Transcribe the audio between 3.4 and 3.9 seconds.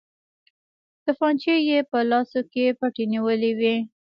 وې.